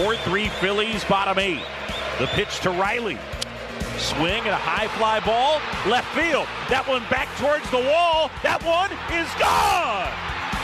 4 0.00 0.16
3 0.16 0.48
Phillies, 0.48 1.04
bottom 1.04 1.38
eight. 1.38 1.62
The 2.18 2.26
pitch 2.28 2.60
to 2.60 2.70
Riley. 2.70 3.18
Swing 3.98 4.42
and 4.44 4.54
a 4.54 4.56
high 4.56 4.88
fly 4.98 5.20
ball, 5.20 5.60
left 5.90 6.08
field. 6.14 6.46
That 6.68 6.86
one 6.86 7.02
back 7.10 7.28
towards 7.38 7.68
the 7.70 7.80
wall. 7.80 8.30
That 8.42 8.62
one 8.62 8.92
is 9.12 9.28
gone. 9.40 10.12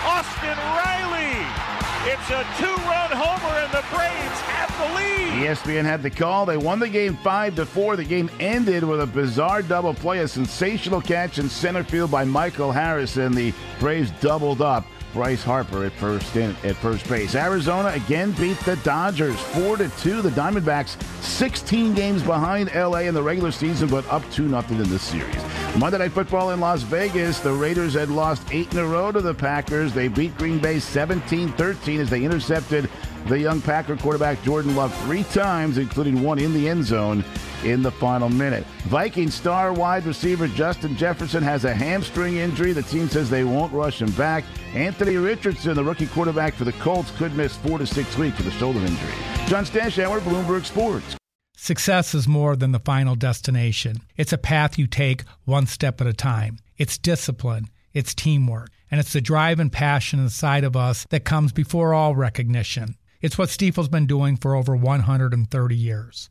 Austin 0.04 0.58
Riley. 0.76 1.72
It's 2.04 2.30
a 2.30 2.42
two-run 2.58 3.10
homer, 3.12 3.54
and 3.62 3.70
the 3.70 3.84
Braves 3.94 4.40
have 4.50 4.70
the 4.76 4.94
lead. 4.96 5.46
ESPN 5.46 5.84
had 5.84 6.02
the 6.02 6.10
call. 6.10 6.44
They 6.44 6.56
won 6.56 6.80
the 6.80 6.88
game 6.88 7.16
5 7.16 7.54
to 7.56 7.64
4. 7.64 7.96
The 7.96 8.04
game 8.04 8.28
ended 8.40 8.82
with 8.82 9.00
a 9.00 9.06
bizarre 9.06 9.62
double 9.62 9.94
play, 9.94 10.18
a 10.18 10.28
sensational 10.28 11.00
catch 11.00 11.38
in 11.38 11.48
center 11.48 11.84
field 11.84 12.10
by 12.10 12.24
Michael 12.24 12.72
Harrison. 12.72 13.32
The 13.32 13.54
Braves 13.78 14.10
doubled 14.20 14.60
up. 14.60 14.84
Bryce 15.12 15.42
Harper 15.42 15.84
at 15.84 15.92
first 15.92 16.36
in, 16.36 16.56
at 16.64 16.76
first 16.76 17.08
base. 17.08 17.34
Arizona 17.34 17.88
again 17.88 18.32
beat 18.32 18.58
the 18.60 18.76
Dodgers 18.76 19.38
4 19.38 19.76
to 19.78 19.88
2. 20.00 20.22
The 20.22 20.30
Diamondbacks 20.30 21.02
16 21.22 21.94
games 21.94 22.22
behind 22.22 22.74
LA 22.74 23.00
in 23.00 23.14
the 23.14 23.22
regular 23.22 23.50
season 23.50 23.88
but 23.88 24.06
up 24.08 24.22
2 24.32 24.48
nothing 24.48 24.78
in 24.78 24.88
the 24.88 24.98
series. 24.98 25.36
Monday 25.76 25.98
Night 25.98 26.12
Football 26.12 26.50
in 26.50 26.60
Las 26.60 26.82
Vegas, 26.82 27.40
the 27.40 27.52
Raiders 27.52 27.94
had 27.94 28.10
lost 28.10 28.42
8 28.50 28.72
in 28.72 28.78
a 28.78 28.86
row 28.86 29.12
to 29.12 29.20
the 29.20 29.34
Packers. 29.34 29.92
They 29.92 30.08
beat 30.08 30.36
Green 30.38 30.58
Bay 30.58 30.76
17-13 30.76 31.98
as 31.98 32.10
they 32.10 32.24
intercepted 32.24 32.88
the 33.26 33.38
young 33.38 33.60
Packer 33.60 33.96
quarterback 33.96 34.42
Jordan 34.42 34.74
Love 34.74 34.94
3 35.04 35.22
times 35.24 35.78
including 35.78 36.22
one 36.22 36.38
in 36.38 36.52
the 36.52 36.68
end 36.68 36.84
zone 36.84 37.24
in 37.64 37.82
the 37.82 37.90
final 37.90 38.28
minute. 38.28 38.64
Viking 38.84 39.30
star 39.30 39.72
wide 39.72 40.04
receiver 40.04 40.48
Justin 40.48 40.96
Jefferson 40.96 41.42
has 41.42 41.64
a 41.64 41.74
hamstring 41.74 42.36
injury. 42.36 42.72
The 42.72 42.82
team 42.82 43.08
says 43.08 43.30
they 43.30 43.44
won't 43.44 43.72
rush 43.72 44.00
him 44.00 44.10
back. 44.12 44.44
Anthony 44.74 45.16
Richardson, 45.16 45.74
the 45.74 45.84
rookie 45.84 46.06
quarterback 46.06 46.54
for 46.54 46.64
the 46.64 46.72
Colts, 46.72 47.10
could 47.16 47.34
miss 47.34 47.56
four 47.56 47.78
to 47.78 47.86
six 47.86 48.16
weeks 48.16 48.38
with 48.38 48.48
a 48.48 48.52
shoulder 48.52 48.80
injury. 48.80 49.12
John 49.46 49.64
Stashower, 49.64 50.20
Bloomberg 50.20 50.64
Sports. 50.64 51.16
Success 51.56 52.12
is 52.14 52.26
more 52.26 52.56
than 52.56 52.72
the 52.72 52.80
final 52.80 53.14
destination. 53.14 53.98
It's 54.16 54.32
a 54.32 54.38
path 54.38 54.78
you 54.78 54.88
take 54.88 55.22
one 55.44 55.66
step 55.66 56.00
at 56.00 56.08
a 56.08 56.12
time. 56.12 56.58
It's 56.76 56.98
discipline, 56.98 57.68
it's 57.92 58.14
teamwork, 58.16 58.70
and 58.90 58.98
it's 58.98 59.12
the 59.12 59.20
drive 59.20 59.60
and 59.60 59.70
passion 59.70 60.18
inside 60.18 60.64
of 60.64 60.74
us 60.74 61.06
that 61.10 61.24
comes 61.24 61.52
before 61.52 61.94
all 61.94 62.16
recognition. 62.16 62.96
It's 63.20 63.38
what 63.38 63.50
Stifel's 63.50 63.88
been 63.88 64.06
doing 64.08 64.36
for 64.36 64.56
over 64.56 64.74
130 64.74 65.76
years. 65.76 66.30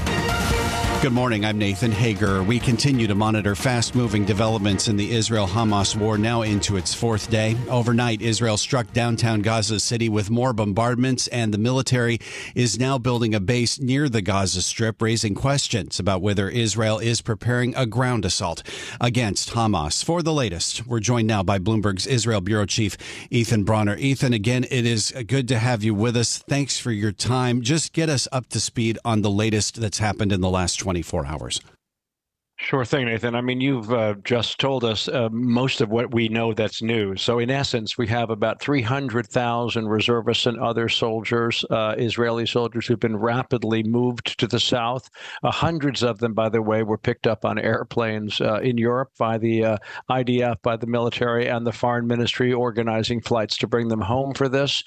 Good 1.01 1.13
morning. 1.13 1.45
I'm 1.45 1.57
Nathan 1.57 1.91
Hager. 1.91 2.43
We 2.43 2.59
continue 2.59 3.07
to 3.07 3.15
monitor 3.15 3.55
fast 3.55 3.95
moving 3.95 4.23
developments 4.23 4.87
in 4.87 4.97
the 4.97 5.13
Israel 5.13 5.47
Hamas 5.47 5.95
war, 5.95 6.15
now 6.15 6.43
into 6.43 6.77
its 6.77 6.93
fourth 6.93 7.31
day. 7.31 7.57
Overnight, 7.71 8.21
Israel 8.21 8.55
struck 8.55 8.93
downtown 8.93 9.41
Gaza 9.41 9.79
City 9.79 10.09
with 10.09 10.29
more 10.29 10.53
bombardments, 10.53 11.25
and 11.29 11.51
the 11.51 11.57
military 11.57 12.19
is 12.53 12.79
now 12.79 12.99
building 12.99 13.33
a 13.33 13.39
base 13.39 13.79
near 13.79 14.09
the 14.09 14.21
Gaza 14.21 14.61
Strip, 14.61 15.01
raising 15.01 15.33
questions 15.33 15.99
about 15.99 16.21
whether 16.21 16.47
Israel 16.47 16.99
is 16.99 17.23
preparing 17.23 17.75
a 17.75 17.87
ground 17.87 18.23
assault 18.23 18.61
against 18.99 19.53
Hamas. 19.53 20.05
For 20.05 20.21
the 20.21 20.31
latest, 20.31 20.85
we're 20.85 20.99
joined 20.99 21.27
now 21.27 21.41
by 21.41 21.57
Bloomberg's 21.57 22.05
Israel 22.05 22.41
Bureau 22.41 22.67
Chief, 22.67 22.95
Ethan 23.31 23.63
Bronner. 23.63 23.97
Ethan, 23.97 24.33
again, 24.33 24.65
it 24.69 24.85
is 24.85 25.11
good 25.25 25.47
to 25.47 25.57
have 25.57 25.83
you 25.83 25.95
with 25.95 26.15
us. 26.15 26.37
Thanks 26.37 26.77
for 26.77 26.91
your 26.91 27.11
time. 27.11 27.63
Just 27.63 27.91
get 27.91 28.07
us 28.07 28.27
up 28.31 28.49
to 28.49 28.59
speed 28.59 28.99
on 29.03 29.23
the 29.23 29.31
latest 29.31 29.81
that's 29.81 29.97
happened 29.97 30.31
in 30.31 30.41
the 30.41 30.49
last 30.49 30.75
20 30.75 30.90
24 30.91 31.25
hours. 31.25 31.61
Sure 32.57 32.85
thing, 32.85 33.05
Nathan. 33.05 33.33
I 33.33 33.41
mean, 33.41 33.59
you've 33.59 33.91
uh, 33.91 34.13
just 34.23 34.59
told 34.59 34.83
us 34.83 35.07
uh, 35.07 35.29
most 35.31 35.81
of 35.81 35.89
what 35.89 36.13
we 36.13 36.29
know 36.29 36.53
that's 36.53 36.79
new. 36.79 37.15
So, 37.15 37.39
in 37.39 37.49
essence, 37.49 37.97
we 37.97 38.05
have 38.07 38.29
about 38.29 38.61
300,000 38.61 39.87
reservists 39.87 40.45
and 40.45 40.59
other 40.59 40.87
soldiers, 40.87 41.65
uh, 41.71 41.95
Israeli 41.97 42.45
soldiers, 42.45 42.85
who've 42.85 42.99
been 42.99 43.17
rapidly 43.17 43.81
moved 43.81 44.37
to 44.39 44.45
the 44.45 44.59
south. 44.59 45.09
Uh, 45.41 45.49
hundreds 45.49 46.03
of 46.03 46.19
them, 46.19 46.33
by 46.33 46.49
the 46.49 46.61
way, 46.61 46.83
were 46.83 46.99
picked 46.99 47.25
up 47.25 47.45
on 47.45 47.57
airplanes 47.57 48.39
uh, 48.39 48.59
in 48.61 48.77
Europe 48.77 49.09
by 49.17 49.39
the 49.39 49.65
uh, 49.65 49.77
IDF, 50.11 50.61
by 50.61 50.77
the 50.77 50.87
military, 50.87 51.47
and 51.47 51.65
the 51.65 51.71
foreign 51.71 52.05
ministry 52.05 52.53
organizing 52.53 53.21
flights 53.21 53.57
to 53.57 53.67
bring 53.67 53.87
them 53.87 54.01
home 54.01 54.35
for 54.35 54.47
this. 54.47 54.83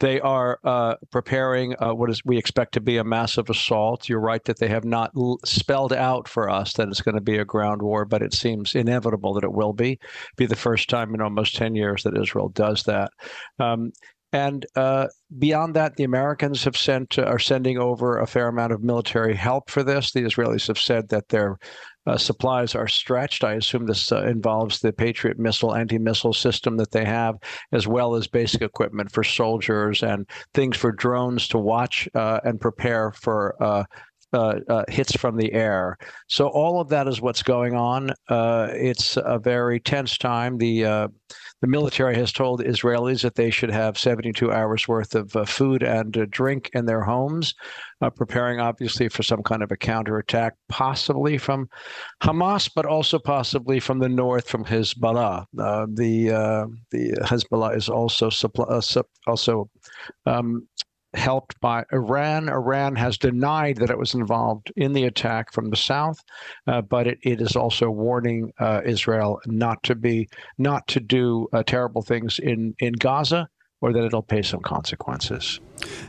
They 0.00 0.20
are 0.20 0.58
uh, 0.64 0.96
preparing 1.10 1.74
uh, 1.80 1.94
what 1.94 2.10
is 2.10 2.22
we 2.24 2.38
expect 2.38 2.74
to 2.74 2.80
be 2.80 2.96
a 2.96 3.04
massive 3.04 3.50
assault. 3.50 4.08
You're 4.08 4.20
right 4.20 4.44
that 4.44 4.58
they 4.58 4.68
have 4.68 4.84
not 4.84 5.12
l- 5.16 5.38
spelled 5.44 5.92
out 5.92 6.28
for 6.28 6.50
us 6.50 6.72
that 6.74 6.88
it's 6.88 7.02
going 7.02 7.14
to 7.14 7.20
be 7.20 7.38
a 7.38 7.44
ground 7.44 7.82
war, 7.82 8.04
but 8.04 8.22
it 8.22 8.34
seems 8.34 8.74
inevitable 8.74 9.34
that 9.34 9.44
it 9.44 9.52
will 9.52 9.72
be. 9.72 9.98
Be 10.36 10.46
the 10.46 10.56
first 10.56 10.88
time 10.88 11.14
in 11.14 11.20
almost 11.20 11.56
10 11.56 11.74
years 11.74 12.02
that 12.02 12.18
Israel 12.18 12.48
does 12.48 12.82
that. 12.84 13.10
Um, 13.58 13.92
and 14.32 14.64
uh, 14.76 15.08
beyond 15.38 15.74
that, 15.74 15.96
the 15.96 16.04
Americans 16.04 16.64
have 16.64 16.76
sent 16.76 17.18
uh, 17.18 17.24
are 17.24 17.38
sending 17.38 17.78
over 17.78 18.18
a 18.18 18.26
fair 18.26 18.48
amount 18.48 18.72
of 18.72 18.82
military 18.82 19.34
help 19.34 19.70
for 19.70 19.82
this. 19.82 20.12
The 20.12 20.22
Israelis 20.22 20.68
have 20.68 20.78
said 20.78 21.10
that 21.10 21.28
they're 21.28 21.58
uh, 22.06 22.16
supplies 22.16 22.74
are 22.74 22.88
stretched. 22.88 23.44
I 23.44 23.54
assume 23.54 23.86
this 23.86 24.10
uh, 24.12 24.24
involves 24.24 24.80
the 24.80 24.92
Patriot 24.92 25.38
missile 25.38 25.74
anti 25.74 25.98
missile 25.98 26.32
system 26.32 26.76
that 26.78 26.90
they 26.90 27.04
have, 27.04 27.36
as 27.72 27.86
well 27.86 28.14
as 28.14 28.26
basic 28.26 28.62
equipment 28.62 29.10
for 29.10 29.24
soldiers 29.24 30.02
and 30.02 30.28
things 30.54 30.76
for 30.76 30.92
drones 30.92 31.48
to 31.48 31.58
watch 31.58 32.08
uh, 32.14 32.40
and 32.44 32.60
prepare 32.60 33.12
for. 33.12 33.86
Uh, 34.32 34.42
uh, 34.42 34.60
uh, 34.72 34.84
hits 34.88 35.14
from 35.14 35.36
the 35.36 35.52
air. 35.52 35.96
So 36.26 36.48
all 36.48 36.80
of 36.80 36.88
that 36.88 37.06
is 37.06 37.20
what's 37.20 37.42
going 37.42 37.74
on. 37.74 38.10
it's 38.28 39.16
a 39.16 39.38
very 39.38 39.78
tense 39.78 40.18
time. 40.18 40.58
The 40.58 41.10
the 41.62 41.68
military 41.68 42.16
has 42.16 42.32
told 42.32 42.60
Israelis 42.60 43.22
that 43.22 43.36
they 43.36 43.48
should 43.48 43.70
have 43.70 43.96
72 43.96 44.50
hours 44.50 44.88
worth 44.88 45.14
of 45.14 45.34
uh, 45.36 45.44
food 45.44 45.84
and 45.84 46.16
uh, 46.18 46.26
drink 46.28 46.68
in 46.74 46.86
their 46.86 47.02
homes, 47.02 47.54
uh, 48.00 48.10
preparing 48.10 48.58
obviously 48.58 49.08
for 49.08 49.22
some 49.22 49.44
kind 49.44 49.62
of 49.62 49.70
a 49.70 49.76
counterattack, 49.76 50.54
possibly 50.68 51.38
from 51.38 51.68
Hamas, 52.20 52.68
but 52.74 52.84
also 52.84 53.16
possibly 53.16 53.78
from 53.78 54.00
the 54.00 54.08
north 54.08 54.48
from 54.48 54.64
Hezbollah. 54.64 55.46
Uh, 55.56 55.86
the 55.88 56.32
uh, 56.32 56.66
the 56.90 57.12
Hezbollah 57.22 57.76
is 57.76 57.88
also 57.88 58.28
supply, 58.28 58.64
uh, 58.64 59.02
also 59.28 59.70
um, 60.26 60.66
helped 61.14 61.60
by 61.60 61.84
Iran. 61.92 62.48
Iran 62.48 62.96
has 62.96 63.18
denied 63.18 63.76
that 63.76 63.90
it 63.90 63.98
was 63.98 64.14
involved 64.14 64.72
in 64.76 64.92
the 64.92 65.04
attack 65.04 65.52
from 65.52 65.70
the 65.70 65.76
south, 65.76 66.22
uh, 66.66 66.80
but 66.82 67.06
it, 67.06 67.18
it 67.22 67.40
is 67.40 67.56
also 67.56 67.90
warning 67.90 68.52
uh, 68.58 68.80
Israel 68.84 69.40
not 69.46 69.82
to 69.84 69.94
be 69.94 70.28
not 70.58 70.86
to 70.88 71.00
do 71.00 71.48
uh, 71.52 71.62
terrible 71.62 72.02
things 72.02 72.38
in 72.38 72.74
in 72.78 72.94
Gaza. 72.94 73.48
Or 73.84 73.92
that 73.92 74.04
it'll 74.04 74.22
pay 74.22 74.42
some 74.42 74.60
consequences. 74.60 75.58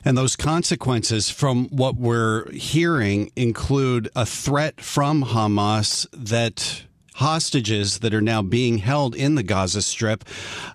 And 0.06 0.16
those 0.16 0.36
consequences, 0.36 1.32
from 1.32 1.70
what 1.70 1.96
we're 1.96 2.48
hearing, 2.52 3.32
include 3.36 4.10
a 4.16 4.28
threat 4.28 4.80
from 4.80 5.24
Hamas 5.24 6.06
that 6.14 6.84
hostages 7.16 7.98
that 8.02 8.14
are 8.14 8.22
now 8.22 8.44
being 8.44 8.78
held 8.78 9.16
in 9.16 9.34
the 9.34 9.42
Gaza 9.42 9.82
Strip 9.82 10.24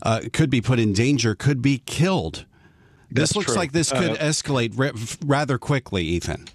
uh, 0.02 0.22
could 0.32 0.50
be 0.50 0.60
put 0.60 0.80
in 0.80 0.92
danger, 0.92 1.36
could 1.36 1.62
be 1.62 1.78
killed. 1.86 2.46
This 3.10 3.34
looks 3.34 3.46
true. 3.46 3.56
like 3.56 3.72
this 3.72 3.90
could 3.90 4.10
uh, 4.10 4.16
escalate 4.16 5.18
rather 5.24 5.58
quickly, 5.58 6.04
Ethan. 6.04 6.46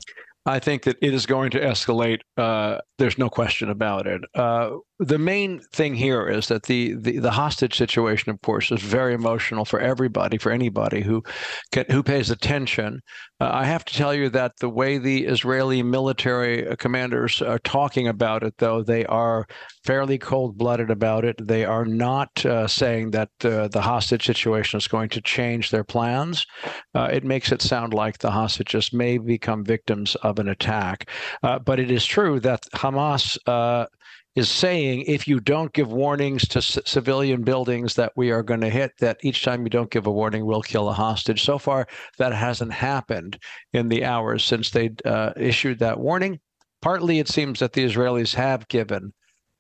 I 0.46 0.60
think 0.60 0.84
that 0.84 0.98
it 1.02 1.14
is 1.14 1.26
going 1.26 1.52
to 1.52 1.60
escalate. 1.60 2.20
Uh, 2.38 2.80
there's 2.98 3.18
no 3.18 3.30
question 3.30 3.70
about 3.70 4.08
it. 4.08 4.22
Uh, 4.36 4.78
the 5.00 5.18
main 5.18 5.60
thing 5.74 5.96
here 5.96 6.28
is 6.28 6.48
that 6.48 6.64
the, 6.64 6.94
the, 6.94 7.18
the 7.18 7.32
hostage 7.32 7.76
situation, 7.76 8.30
of 8.30 8.40
course, 8.42 8.72
is 8.72 8.82
very 8.82 9.14
emotional 9.14 9.66
for 9.66 9.80
everybody, 9.80 10.38
for 10.38 10.52
anybody 10.52 11.02
who 11.02 11.24
can, 11.72 11.86
who 11.90 12.04
pays 12.04 12.30
attention. 12.30 13.02
Uh, 13.40 13.50
I 13.52 13.66
have 13.66 13.84
to 13.86 13.94
tell 13.94 14.14
you 14.14 14.30
that 14.30 14.52
the 14.60 14.70
way 14.70 15.00
the 15.00 15.26
Israeli 15.26 15.82
military 15.82 16.76
commanders 16.78 17.42
are 17.42 17.60
talking 17.60 18.08
about 18.08 18.44
it, 18.44 18.54
though, 18.60 18.84
they 18.84 19.04
are 19.08 19.48
fairly 19.84 20.20
cold 20.20 20.58
blooded 20.58 20.92
about 20.92 21.26
it. 21.26 21.36
They 21.46 21.66
are 21.66 21.86
not 21.86 22.46
uh, 22.46 22.68
saying 22.68 23.12
that 23.12 23.30
uh, 23.44 23.70
the 23.70 23.82
hostage 23.82 24.26
situation 24.26 24.78
is 24.78 24.88
going 24.88 25.10
to 25.10 25.22
change 25.22 25.72
their 25.72 25.84
plans. 25.84 26.46
Uh, 26.94 27.10
it 27.12 27.24
makes 27.24 27.52
it 27.52 27.64
sound 27.64 27.96
like 27.96 28.20
the 28.20 28.32
hostages 28.32 28.94
may 28.94 29.18
become 29.18 29.66
victims 29.66 30.16
of 30.22 30.38
an 30.38 30.50
attack. 30.50 31.10
Uh, 31.42 31.58
but 31.58 31.80
it 31.80 31.90
is 31.90 32.06
true 32.06 32.40
that 32.42 32.62
Hamas 32.76 33.38
uh, 33.48 33.88
is 34.36 34.50
saying 34.50 35.04
if 35.04 35.28
you 35.28 35.40
don't 35.40 35.74
give 35.74 35.92
warnings 35.92 36.48
to 36.48 36.62
c- 36.62 36.82
civilian 36.86 37.44
buildings 37.44 37.94
that 37.96 38.12
we 38.16 38.32
are 38.32 38.42
going 38.42 38.62
to 38.62 38.70
hit, 38.70 38.92
that 39.00 39.18
each 39.22 39.44
time 39.44 39.63
you 39.63 39.70
don't 39.70 39.92
give 39.92 40.08
a 40.08 40.12
warning, 40.12 40.46
we'll 40.46 40.62
kill 40.62 40.90
a 40.90 40.94
hostage. 40.94 41.44
So 41.44 41.58
far, 41.58 41.88
that 42.18 42.34
hasn't 42.34 42.74
happened 42.74 43.38
in 43.74 43.90
the 43.90 44.04
hours 44.04 44.44
since 44.44 44.72
they 44.72 44.92
uh, 45.06 45.34
issued 45.38 45.80
that 45.80 46.00
warning. 46.00 46.40
Partly, 46.82 47.20
it 47.20 47.30
seems 47.30 47.60
that 47.60 47.74
the 47.74 47.86
Israelis 47.86 48.34
have 48.34 48.68
given 48.68 49.13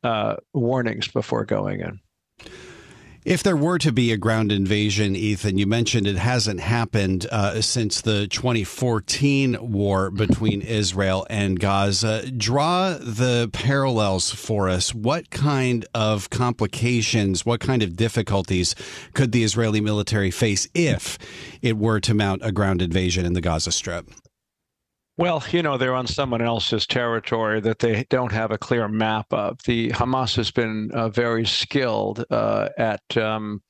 uh, 0.03 0.35
warnings 0.53 1.07
before 1.07 1.45
going 1.45 1.81
in. 1.81 1.99
If 3.25 3.41
there 3.41 3.55
were 3.55 3.77
to 3.77 3.93
be 3.93 4.11
a 4.11 4.17
ground 4.17 4.51
invasion, 4.51 5.15
Ethan, 5.15 5.57
you 5.57 5.65
mentioned 5.65 6.07
it 6.07 6.17
hasn't 6.17 6.59
happened 6.59 7.25
uh, 7.31 7.61
since 7.61 8.01
the 8.01 8.27
2014 8.27 9.71
war 9.71 10.11
between 10.11 10.61
Israel 10.61 11.25
and 11.29 11.57
Gaza. 11.57 12.29
Draw 12.29 12.97
the 12.99 13.49
parallels 13.53 14.31
for 14.31 14.67
us. 14.67 14.93
What 14.93 15.29
kind 15.29 15.85
of 15.93 16.29
complications, 16.31 17.45
what 17.45 17.61
kind 17.61 17.81
of 17.81 17.95
difficulties 17.95 18.75
could 19.13 19.31
the 19.31 19.45
Israeli 19.45 19.79
military 19.79 20.31
face 20.31 20.67
if 20.73 21.17
it 21.61 21.77
were 21.77 22.01
to 22.01 22.13
mount 22.13 22.41
a 22.43 22.51
ground 22.51 22.81
invasion 22.81 23.25
in 23.25 23.31
the 23.31 23.41
Gaza 23.41 23.71
Strip? 23.71 24.09
Well, 25.15 25.43
you 25.51 25.61
know, 25.61 25.77
they're 25.77 25.93
on 25.93 26.07
someone 26.07 26.41
else's 26.41 26.87
territory 26.87 27.59
that 27.61 27.79
they 27.79 28.05
don't 28.09 28.31
have 28.31 28.49
a 28.49 28.57
clear 28.57 28.87
map 28.87 29.31
of. 29.31 29.59
The 29.65 29.89
Hamas 29.89 30.35
has 30.37 30.49
been 30.49 30.89
uh, 30.91 31.09
very 31.09 31.45
skilled 31.45 32.25
uh, 32.31 32.69
at 32.79 33.15
um, 33.15 33.61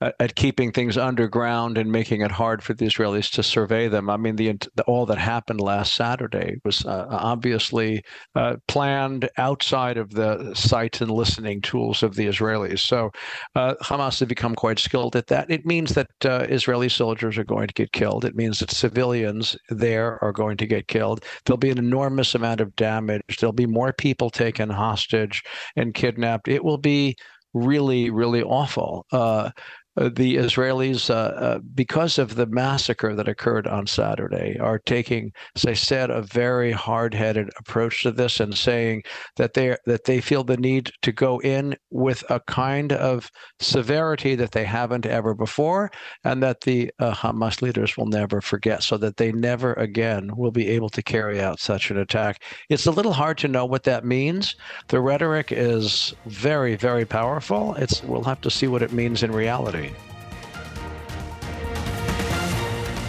at 0.00 0.34
keeping 0.36 0.70
things 0.70 0.96
underground 0.96 1.76
and 1.76 1.90
making 1.90 2.20
it 2.20 2.30
hard 2.30 2.62
for 2.62 2.72
the 2.72 2.86
Israelis 2.86 3.30
to 3.32 3.42
survey 3.42 3.88
them. 3.88 4.08
I 4.08 4.16
mean, 4.16 4.36
the, 4.36 4.52
the 4.76 4.84
all 4.84 5.06
that 5.06 5.18
happened 5.18 5.60
last 5.60 5.94
Saturday 5.94 6.60
was 6.64 6.86
uh, 6.86 7.06
obviously 7.10 8.04
uh, 8.36 8.56
planned 8.68 9.28
outside 9.38 9.96
of 9.96 10.10
the 10.10 10.54
sight 10.54 11.00
and 11.00 11.10
listening 11.10 11.60
tools 11.60 12.02
of 12.02 12.14
the 12.14 12.26
Israelis. 12.26 12.78
So 12.78 13.10
uh, 13.56 13.74
Hamas 13.82 14.20
has 14.20 14.28
become 14.28 14.54
quite 14.54 14.78
skilled 14.78 15.16
at 15.16 15.26
that. 15.28 15.50
It 15.50 15.66
means 15.66 15.94
that 15.94 16.10
uh, 16.24 16.46
Israeli 16.48 16.88
soldiers 16.88 17.36
are 17.36 17.44
going 17.44 17.66
to 17.66 17.74
get 17.74 17.92
killed. 17.92 18.24
It 18.24 18.36
means 18.36 18.60
that 18.60 18.70
civilians 18.70 19.56
there 19.68 20.22
are 20.22 20.32
going 20.32 20.58
to 20.58 20.66
get 20.66 20.86
killed. 20.86 21.24
There'll 21.44 21.58
be 21.58 21.70
an 21.70 21.78
enormous 21.78 22.36
amount 22.36 22.60
of 22.60 22.76
damage. 22.76 23.38
There'll 23.40 23.52
be 23.52 23.66
more 23.66 23.92
people 23.92 24.30
taken 24.30 24.70
hostage 24.70 25.42
and 25.74 25.92
kidnapped. 25.92 26.46
It 26.46 26.64
will 26.64 26.78
be 26.78 27.16
really, 27.54 28.10
really 28.10 28.42
awful. 28.42 29.06
Uh, 29.10 29.50
the 29.98 30.36
Israelis, 30.36 31.10
uh, 31.10 31.14
uh, 31.14 31.58
because 31.74 32.18
of 32.18 32.36
the 32.36 32.46
massacre 32.46 33.14
that 33.14 33.28
occurred 33.28 33.66
on 33.66 33.86
Saturday, 33.86 34.56
are 34.60 34.78
taking, 34.78 35.32
as 35.56 35.64
I 35.66 35.72
said, 35.72 36.10
a 36.10 36.22
very 36.22 36.70
hard-headed 36.70 37.50
approach 37.58 38.02
to 38.02 38.12
this 38.12 38.40
and 38.40 38.56
saying 38.56 39.02
that 39.36 39.54
they 39.54 39.76
that 39.86 40.04
they 40.04 40.20
feel 40.20 40.44
the 40.44 40.56
need 40.56 40.92
to 41.02 41.12
go 41.12 41.40
in 41.40 41.76
with 41.90 42.22
a 42.30 42.40
kind 42.40 42.92
of 42.92 43.30
severity 43.60 44.34
that 44.36 44.52
they 44.52 44.64
haven't 44.64 45.06
ever 45.06 45.34
before, 45.34 45.90
and 46.24 46.42
that 46.42 46.60
the 46.60 46.92
uh, 46.98 47.12
Hamas 47.12 47.62
leaders 47.62 47.96
will 47.96 48.06
never 48.06 48.40
forget, 48.40 48.82
so 48.82 48.96
that 48.98 49.16
they 49.16 49.32
never 49.32 49.72
again 49.74 50.30
will 50.36 50.52
be 50.52 50.68
able 50.68 50.90
to 50.90 51.02
carry 51.02 51.40
out 51.40 51.58
such 51.58 51.90
an 51.90 51.98
attack. 51.98 52.42
It's 52.68 52.86
a 52.86 52.92
little 52.92 53.12
hard 53.12 53.38
to 53.38 53.48
know 53.48 53.64
what 53.64 53.84
that 53.84 54.04
means. 54.04 54.54
The 54.88 55.00
rhetoric 55.00 55.50
is 55.50 56.14
very, 56.26 56.76
very 56.76 57.04
powerful. 57.04 57.74
It's 57.74 58.02
we'll 58.02 58.24
have 58.24 58.40
to 58.42 58.50
see 58.50 58.68
what 58.68 58.82
it 58.82 58.92
means 58.92 59.22
in 59.22 59.32
reality. 59.32 59.87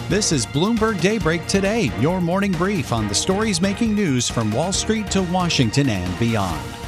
This 0.08 0.32
is 0.32 0.44
Bloomberg 0.44 1.00
Daybreak 1.00 1.46
Today, 1.46 1.92
your 2.00 2.20
morning 2.20 2.50
brief 2.50 2.92
on 2.92 3.06
the 3.06 3.14
stories 3.14 3.60
making 3.60 3.94
news 3.94 4.28
from 4.28 4.50
Wall 4.50 4.72
Street 4.72 5.08
to 5.12 5.22
Washington 5.22 5.88
and 5.88 6.18
beyond. 6.18 6.79